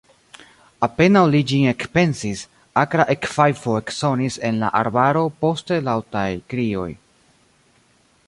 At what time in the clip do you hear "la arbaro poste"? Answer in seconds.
4.63-5.81